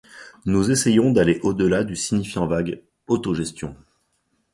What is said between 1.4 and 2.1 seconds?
au-delà du